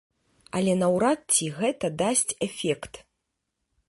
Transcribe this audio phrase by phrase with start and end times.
[0.59, 2.93] Але наўрад ці гэта дасць эфект.